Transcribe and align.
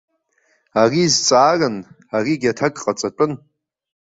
Ари 0.81 1.03
зҵааран, 1.13 1.75
аригьы 2.15 2.49
аҭак 2.51 2.73
ҟаҵатәын. 2.83 3.31